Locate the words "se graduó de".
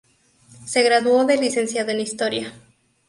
0.65-1.37